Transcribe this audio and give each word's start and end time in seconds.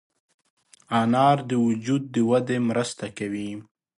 انار 0.99 1.37
د 1.49 1.51
وجود 1.67 2.01
د 2.13 2.15
ودې 2.29 2.57
مرسته 2.69 3.05
کوي. 3.17 3.49